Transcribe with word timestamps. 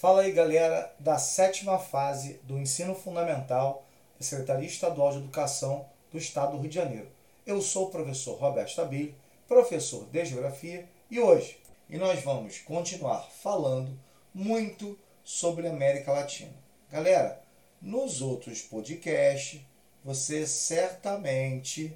Fala 0.00 0.22
aí, 0.22 0.32
galera, 0.32 0.90
da 0.98 1.18
sétima 1.18 1.78
fase 1.78 2.40
do 2.44 2.58
ensino 2.58 2.94
fundamental 2.94 3.84
da 4.18 4.24
Secretaria 4.24 4.66
Estadual 4.66 5.10
de 5.10 5.18
Educação 5.18 5.84
do 6.10 6.16
Estado 6.16 6.52
do 6.52 6.58
Rio 6.62 6.70
de 6.70 6.74
Janeiro. 6.74 7.08
Eu 7.46 7.60
sou 7.60 7.88
o 7.88 7.90
professor 7.90 8.38
Roberto 8.38 8.70
Stabile, 8.70 9.14
professor 9.46 10.06
de 10.06 10.24
Geografia, 10.24 10.88
e 11.10 11.20
hoje 11.20 11.58
e 11.86 11.98
nós 11.98 12.22
vamos 12.22 12.60
continuar 12.60 13.28
falando 13.42 13.94
muito 14.32 14.98
sobre 15.22 15.66
a 15.66 15.70
América 15.70 16.12
Latina. 16.12 16.54
Galera, 16.90 17.38
nos 17.78 18.22
outros 18.22 18.62
podcasts, 18.62 19.60
você 20.02 20.46
certamente 20.46 21.94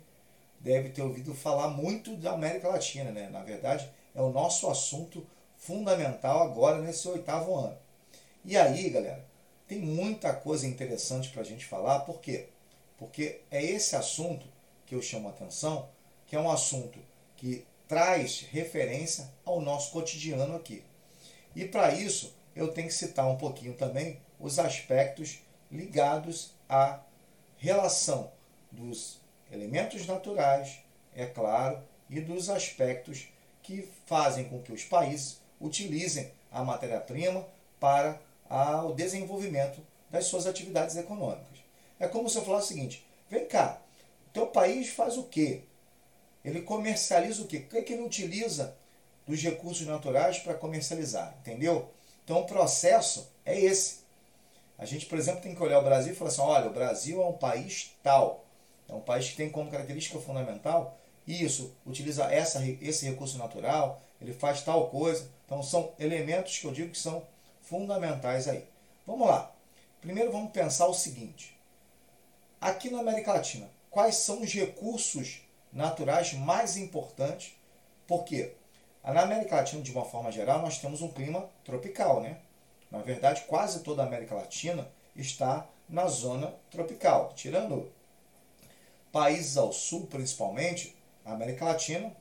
deve 0.60 0.90
ter 0.90 1.00
ouvido 1.00 1.34
falar 1.34 1.68
muito 1.68 2.14
da 2.16 2.32
América 2.32 2.68
Latina, 2.68 3.10
né? 3.10 3.30
Na 3.30 3.42
verdade, 3.42 3.90
é 4.14 4.20
o 4.20 4.28
nosso 4.28 4.68
assunto 4.68 5.26
fundamental 5.56 6.42
agora 6.42 6.82
nesse 6.82 7.08
oitavo 7.08 7.54
ano. 7.54 7.82
E 8.46 8.58
aí, 8.58 8.90
galera, 8.90 9.24
tem 9.66 9.78
muita 9.78 10.30
coisa 10.34 10.66
interessante 10.66 11.30
para 11.30 11.40
a 11.40 11.44
gente 11.44 11.64
falar, 11.64 12.00
por 12.00 12.20
quê? 12.20 12.48
Porque 12.98 13.40
é 13.50 13.64
esse 13.64 13.96
assunto 13.96 14.46
que 14.84 14.94
eu 14.94 15.00
chamo 15.00 15.28
a 15.28 15.30
atenção, 15.30 15.88
que 16.26 16.36
é 16.36 16.38
um 16.40 16.50
assunto 16.50 16.98
que 17.36 17.64
traz 17.88 18.40
referência 18.50 19.30
ao 19.46 19.62
nosso 19.62 19.92
cotidiano 19.92 20.56
aqui. 20.56 20.84
E 21.56 21.64
para 21.64 21.94
isso, 21.94 22.34
eu 22.54 22.68
tenho 22.68 22.88
que 22.88 22.94
citar 22.94 23.26
um 23.26 23.38
pouquinho 23.38 23.72
também 23.72 24.20
os 24.38 24.58
aspectos 24.58 25.38
ligados 25.72 26.52
à 26.68 27.00
relação 27.56 28.30
dos 28.70 29.20
elementos 29.50 30.06
naturais, 30.06 30.80
é 31.14 31.24
claro, 31.24 31.82
e 32.10 32.20
dos 32.20 32.50
aspectos 32.50 33.26
que 33.62 33.88
fazem 34.04 34.44
com 34.50 34.60
que 34.60 34.72
os 34.72 34.84
países 34.84 35.40
utilizem 35.58 36.30
a 36.52 36.62
matéria-prima 36.62 37.46
para 37.80 38.20
o 38.48 38.92
desenvolvimento 38.92 39.80
das 40.10 40.26
suas 40.26 40.46
atividades 40.46 40.96
econômicas. 40.96 41.58
É 41.98 42.06
como 42.06 42.28
se 42.28 42.38
eu 42.38 42.44
falasse 42.44 42.66
o 42.66 42.68
seguinte: 42.68 43.06
vem 43.30 43.46
cá, 43.46 43.80
teu 44.32 44.46
país 44.46 44.90
faz 44.90 45.16
o 45.16 45.24
quê? 45.24 45.62
Ele 46.44 46.62
comercializa 46.62 47.42
o 47.42 47.46
quê? 47.46 47.58
O 47.58 47.68
que, 47.68 47.78
é 47.78 47.82
que 47.82 47.92
ele 47.92 48.02
utiliza 48.02 48.76
dos 49.26 49.40
recursos 49.42 49.86
naturais 49.86 50.38
para 50.38 50.54
comercializar? 50.54 51.34
Entendeu? 51.40 51.90
Então 52.24 52.40
o 52.40 52.46
processo 52.46 53.30
é 53.44 53.58
esse. 53.58 54.04
A 54.76 54.84
gente, 54.84 55.06
por 55.06 55.18
exemplo, 55.18 55.40
tem 55.40 55.54
que 55.54 55.62
olhar 55.62 55.78
o 55.78 55.84
Brasil 55.84 56.12
e 56.12 56.16
falar 56.16 56.30
assim: 56.30 56.42
olha, 56.42 56.66
o 56.68 56.72
Brasil 56.72 57.22
é 57.22 57.26
um 57.26 57.32
país 57.32 57.96
tal. 58.02 58.44
É 58.88 58.92
um 58.92 59.00
país 59.00 59.30
que 59.30 59.36
tem 59.36 59.48
como 59.50 59.70
característica 59.70 60.18
fundamental 60.18 60.98
isso, 61.26 61.74
utiliza 61.86 62.24
essa, 62.24 62.64
esse 62.80 63.06
recurso 63.06 63.38
natural, 63.38 64.02
ele 64.20 64.32
faz 64.32 64.62
tal 64.62 64.88
coisa. 64.88 65.28
Então 65.46 65.62
são 65.62 65.92
elementos 65.98 66.58
que 66.58 66.66
eu 66.66 66.72
digo 66.72 66.90
que 66.90 66.98
são 66.98 67.22
fundamentais 67.64 68.48
aí. 68.48 68.66
Vamos 69.06 69.26
lá. 69.26 69.52
Primeiro 70.00 70.30
vamos 70.30 70.52
pensar 70.52 70.86
o 70.86 70.94
seguinte. 70.94 71.58
Aqui 72.60 72.90
na 72.90 73.00
América 73.00 73.32
Latina, 73.32 73.68
quais 73.90 74.16
são 74.16 74.42
os 74.42 74.52
recursos 74.52 75.40
naturais 75.72 76.32
mais 76.34 76.76
importantes? 76.76 77.54
Porque 78.06 78.54
na 79.02 79.22
América 79.22 79.56
Latina, 79.56 79.82
de 79.82 79.92
uma 79.92 80.04
forma 80.04 80.30
geral, 80.30 80.62
nós 80.62 80.78
temos 80.78 81.02
um 81.02 81.08
clima 81.08 81.48
tropical, 81.64 82.20
né? 82.20 82.38
Na 82.90 82.98
verdade, 82.98 83.42
quase 83.48 83.80
toda 83.80 84.02
a 84.02 84.06
América 84.06 84.34
Latina 84.34 84.88
está 85.16 85.66
na 85.88 86.06
zona 86.06 86.54
tropical. 86.70 87.32
Tirando 87.34 87.90
países 89.12 89.56
ao 89.56 89.72
sul, 89.72 90.06
principalmente, 90.06 90.96
a 91.24 91.32
América 91.32 91.64
Latina 91.64 92.14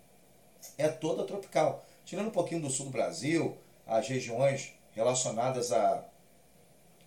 é 0.77 0.87
toda 0.87 1.25
tropical. 1.25 1.85
Tirando 2.05 2.27
um 2.27 2.31
pouquinho 2.31 2.61
do 2.61 2.69
sul 2.69 2.87
do 2.87 2.91
Brasil, 2.91 3.57
as 3.85 4.07
regiões 4.07 4.73
relacionadas 4.95 5.71
a 5.71 6.03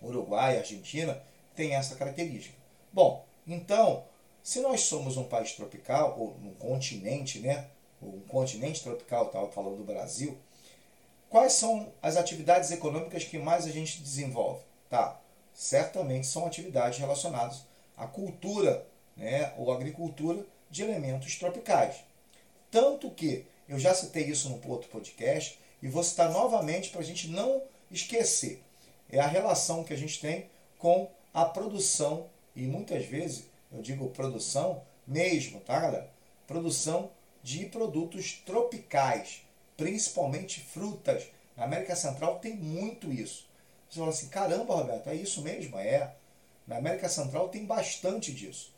Uruguai, 0.03 0.59
Argentina, 0.59 1.20
tem 1.55 1.75
essa 1.75 1.97
característica. 1.97 2.56
Bom, 2.92 3.25
então, 3.47 4.05
se 4.42 4.61
nós 4.61 4.83
somos 4.83 5.17
um 5.17 5.25
país 5.25 5.53
tropical, 5.53 6.17
ou 6.19 6.36
um 6.42 6.55
continente, 6.55 7.41
né? 7.41 7.67
Um 8.02 8.20
continente 8.29 8.83
tropical, 8.83 9.27
estava 9.27 9.48
falando 9.48 9.79
do 9.79 9.85
Brasil, 9.85 10.36
quais 11.29 11.55
são 11.55 11.92
as 12.02 12.17
atividades 12.17 12.70
econômicas 12.70 13.24
que 13.24 13.39
mais 13.39 13.67
a 13.67 13.70
gente 13.70 14.01
desenvolve? 14.01 14.61
Tá, 14.89 15.20
certamente 15.53 16.27
são 16.27 16.47
atividades 16.47 16.98
relacionadas 16.98 17.63
à 17.97 18.07
cultura, 18.07 18.86
né? 19.17 19.53
Ou 19.57 19.73
agricultura 19.73 20.45
de 20.70 20.83
elementos 20.83 21.36
tropicais. 21.36 21.97
Tanto 22.70 23.11
que, 23.11 23.47
eu 23.68 23.79
já 23.79 23.95
citei 23.95 24.24
isso 24.24 24.48
no 24.48 24.70
outro 24.70 24.89
podcast, 24.89 25.58
e 25.83 25.89
vou 25.89 26.03
citar 26.03 26.30
novamente 26.30 26.91
para 26.91 27.01
a 27.01 27.05
gente 27.05 27.29
não 27.29 27.63
esquecer. 27.91 28.63
É 29.11 29.20
a 29.20 29.27
relação 29.27 29.85
que 29.85 29.92
a 29.92 29.97
gente 29.97 30.20
tem 30.20 30.51
com 30.79 31.11
a 31.33 31.45
produção, 31.45 32.27
e 32.55 32.63
muitas 32.63 33.05
vezes 33.07 33.45
eu 33.73 33.83
digo 33.83 34.11
produção 34.11 34.83
mesmo, 35.07 35.61
tá 35.61 35.79
galera? 35.79 36.11
Produção 36.47 37.11
de 37.42 37.67
produtos 37.67 38.33
tropicais, 38.45 39.42
principalmente 39.77 40.61
frutas. 40.61 41.24
Na 41.57 41.64
América 41.64 41.95
Central 41.95 42.39
tem 42.39 42.55
muito 42.55 43.13
isso. 43.13 43.47
Você 43.89 43.98
fala 43.98 44.11
assim, 44.11 44.29
caramba, 44.29 44.74
Roberto, 44.74 45.08
é 45.08 45.14
isso 45.14 45.42
mesmo? 45.42 45.79
É. 45.79 46.14
Na 46.67 46.77
América 46.79 47.08
Central 47.08 47.48
tem 47.48 47.64
bastante 47.64 48.33
disso. 48.33 48.73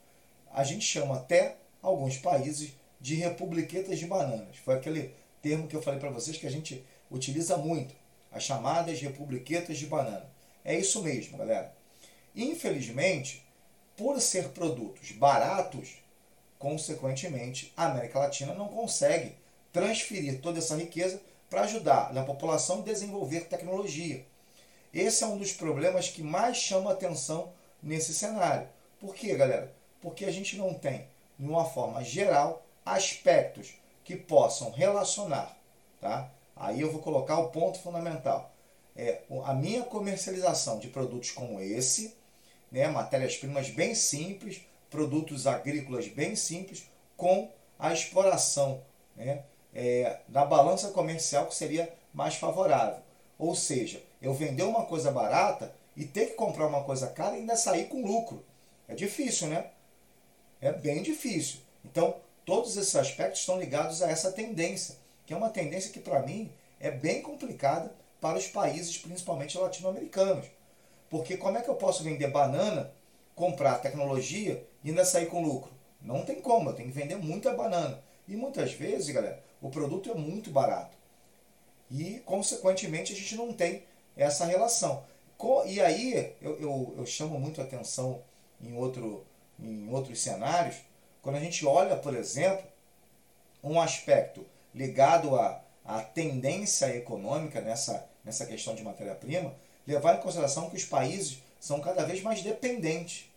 A 0.52 0.64
gente 0.64 0.84
chama 0.84 1.16
até 1.16 1.56
alguns 1.80 2.18
países 2.18 2.72
de 3.00 3.14
republiquetas 3.14 3.98
de 3.98 4.06
bananas. 4.06 4.56
Foi 4.64 4.74
aquele 4.74 5.14
termo 5.40 5.66
que 5.66 5.76
eu 5.76 5.82
falei 5.82 5.98
para 5.98 6.10
vocês 6.10 6.36
que 6.36 6.46
a 6.46 6.50
gente 6.50 6.84
utiliza 7.10 7.56
muito 7.56 7.94
as 8.32 8.42
chamadas 8.42 9.00
republiquetas 9.00 9.78
de 9.78 9.86
banana. 9.86 10.28
É 10.64 10.74
isso 10.78 11.02
mesmo, 11.02 11.38
galera. 11.38 11.74
Infelizmente, 12.34 13.44
por 13.96 14.20
ser 14.20 14.50
produtos 14.50 15.12
baratos, 15.12 15.96
consequentemente, 16.58 17.72
a 17.76 17.86
América 17.86 18.18
Latina 18.18 18.54
não 18.54 18.68
consegue 18.68 19.34
transferir 19.72 20.40
toda 20.40 20.58
essa 20.58 20.76
riqueza 20.76 21.20
para 21.48 21.62
ajudar 21.62 22.16
a 22.16 22.22
população 22.22 22.80
a 22.80 22.84
desenvolver 22.84 23.46
tecnologia. 23.46 24.24
Esse 24.92 25.24
é 25.24 25.26
um 25.26 25.38
dos 25.38 25.52
problemas 25.52 26.08
que 26.08 26.22
mais 26.22 26.56
chama 26.56 26.92
atenção 26.92 27.52
nesse 27.82 28.14
cenário. 28.14 28.68
Por 29.00 29.14
quê, 29.14 29.34
galera? 29.34 29.72
Porque 30.00 30.24
a 30.24 30.30
gente 30.30 30.56
não 30.56 30.74
tem, 30.74 31.06
de 31.38 31.46
uma 31.46 31.64
forma 31.64 32.02
geral, 32.04 32.64
aspectos 32.84 33.74
que 34.04 34.16
possam 34.16 34.70
relacionar 34.70 35.58
tá? 36.00 36.30
Aí 36.58 36.80
eu 36.80 36.90
vou 36.90 37.00
colocar 37.00 37.38
o 37.38 37.50
ponto 37.50 37.78
fundamental. 37.78 38.52
É, 38.96 39.22
a 39.44 39.54
minha 39.54 39.84
comercialização 39.84 40.78
de 40.78 40.88
produtos 40.88 41.30
como 41.30 41.60
esse, 41.60 42.16
né, 42.70 42.88
matérias-primas 42.88 43.70
bem 43.70 43.94
simples, 43.94 44.60
produtos 44.90 45.46
agrícolas 45.46 46.08
bem 46.08 46.34
simples, 46.34 46.90
com 47.16 47.50
a 47.78 47.92
exploração 47.92 48.82
né, 49.14 49.44
é, 49.72 50.18
da 50.26 50.44
balança 50.44 50.90
comercial 50.90 51.46
que 51.46 51.54
seria 51.54 51.92
mais 52.12 52.34
favorável. 52.34 53.02
Ou 53.38 53.54
seja, 53.54 54.02
eu 54.20 54.34
vender 54.34 54.64
uma 54.64 54.84
coisa 54.84 55.12
barata 55.12 55.72
e 55.96 56.04
ter 56.04 56.26
que 56.26 56.34
comprar 56.34 56.66
uma 56.66 56.82
coisa 56.82 57.06
cara 57.06 57.36
e 57.36 57.40
ainda 57.40 57.56
sair 57.56 57.86
com 57.86 58.04
lucro. 58.04 58.44
É 58.88 58.94
difícil, 58.94 59.48
né? 59.48 59.70
É 60.60 60.72
bem 60.72 61.02
difícil. 61.02 61.60
Então, 61.84 62.16
todos 62.44 62.76
esses 62.76 62.96
aspectos 62.96 63.40
estão 63.40 63.60
ligados 63.60 64.02
a 64.02 64.10
essa 64.10 64.32
tendência 64.32 64.96
que 65.28 65.34
é 65.34 65.36
uma 65.36 65.50
tendência 65.50 65.92
que, 65.92 66.00
para 66.00 66.22
mim, 66.22 66.50
é 66.80 66.90
bem 66.90 67.20
complicada 67.20 67.94
para 68.18 68.38
os 68.38 68.46
países, 68.46 68.96
principalmente 68.96 69.58
latino-americanos. 69.58 70.46
Porque 71.10 71.36
como 71.36 71.58
é 71.58 71.60
que 71.60 71.68
eu 71.68 71.74
posso 71.74 72.02
vender 72.02 72.28
banana, 72.28 72.90
comprar 73.34 73.78
tecnologia 73.82 74.66
e 74.82 74.88
ainda 74.88 75.04
sair 75.04 75.26
com 75.26 75.42
lucro? 75.42 75.70
Não 76.00 76.24
tem 76.24 76.40
como, 76.40 76.70
eu 76.70 76.74
tenho 76.74 76.88
que 76.88 76.98
vender 76.98 77.16
muita 77.16 77.52
banana. 77.52 78.02
E 78.26 78.36
muitas 78.36 78.72
vezes, 78.72 79.10
galera, 79.10 79.44
o 79.60 79.68
produto 79.68 80.10
é 80.10 80.14
muito 80.14 80.50
barato. 80.50 80.96
E, 81.90 82.22
consequentemente, 82.24 83.12
a 83.12 83.16
gente 83.16 83.36
não 83.36 83.52
tem 83.52 83.82
essa 84.16 84.46
relação. 84.46 85.04
E 85.66 85.78
aí, 85.78 86.34
eu, 86.40 86.58
eu, 86.58 86.94
eu 86.96 87.04
chamo 87.04 87.38
muito 87.38 87.60
atenção 87.60 88.22
em, 88.62 88.74
outro, 88.74 89.26
em 89.60 89.92
outros 89.92 90.22
cenários, 90.22 90.76
quando 91.20 91.36
a 91.36 91.40
gente 91.40 91.66
olha, 91.66 91.96
por 91.96 92.16
exemplo, 92.16 92.64
um 93.62 93.78
aspecto 93.78 94.46
ligado 94.78 95.34
à, 95.34 95.60
à 95.84 96.00
tendência 96.00 96.94
econômica 96.94 97.60
nessa, 97.60 98.08
nessa 98.24 98.46
questão 98.46 98.76
de 98.76 98.84
matéria-prima, 98.84 99.52
levar 99.84 100.16
em 100.16 100.22
consideração 100.22 100.70
que 100.70 100.76
os 100.76 100.84
países 100.84 101.42
são 101.58 101.80
cada 101.80 102.04
vez 102.04 102.22
mais 102.22 102.42
dependentes 102.42 103.28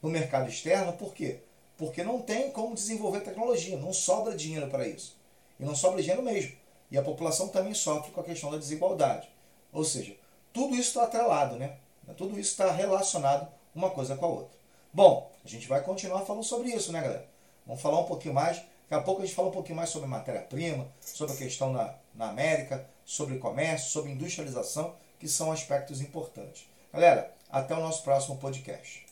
no 0.00 0.08
mercado 0.08 0.48
externo. 0.48 0.92
Por 0.92 1.12
quê? 1.12 1.40
Porque 1.76 2.04
não 2.04 2.22
tem 2.22 2.52
como 2.52 2.76
desenvolver 2.76 3.22
tecnologia, 3.22 3.76
não 3.76 3.92
sobra 3.92 4.36
dinheiro 4.36 4.68
para 4.68 4.86
isso. 4.86 5.16
E 5.58 5.64
não 5.64 5.74
sobra 5.74 6.00
dinheiro 6.00 6.22
mesmo. 6.22 6.52
E 6.92 6.96
a 6.96 7.02
população 7.02 7.48
também 7.48 7.74
sofre 7.74 8.12
com 8.12 8.20
a 8.20 8.24
questão 8.24 8.50
da 8.50 8.56
desigualdade. 8.56 9.28
Ou 9.72 9.84
seja, 9.84 10.14
tudo 10.52 10.74
isso 10.74 10.90
está 10.90 11.02
atrelado, 11.02 11.56
né? 11.56 11.76
Tudo 12.16 12.38
isso 12.38 12.52
está 12.52 12.70
relacionado 12.70 13.48
uma 13.74 13.90
coisa 13.90 14.16
com 14.16 14.24
a 14.24 14.28
outra. 14.28 14.56
Bom, 14.92 15.30
a 15.44 15.48
gente 15.48 15.66
vai 15.66 15.82
continuar 15.82 16.24
falando 16.24 16.44
sobre 16.44 16.70
isso, 16.70 16.92
né, 16.92 17.02
galera? 17.02 17.26
Vamos 17.66 17.82
falar 17.82 17.98
um 17.98 18.04
pouquinho 18.04 18.32
mais 18.32 18.62
Daqui 18.88 19.02
a 19.02 19.04
pouco 19.04 19.20
a 19.20 19.24
gente 19.26 19.34
fala 19.34 19.48
um 19.48 19.52
pouquinho 19.52 19.76
mais 19.76 19.90
sobre 19.90 20.08
matéria-prima, 20.08 20.88
sobre 21.00 21.34
a 21.34 21.38
questão 21.38 21.72
na, 21.72 21.94
na 22.14 22.30
América, 22.30 22.88
sobre 23.04 23.38
comércio, 23.38 23.90
sobre 23.90 24.12
industrialização, 24.12 24.94
que 25.18 25.28
são 25.28 25.52
aspectos 25.52 26.00
importantes. 26.00 26.66
Galera, 26.90 27.34
até 27.50 27.74
o 27.74 27.80
nosso 27.80 28.02
próximo 28.02 28.38
podcast. 28.38 29.07